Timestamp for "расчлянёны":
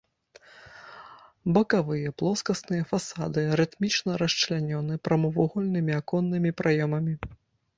4.23-4.93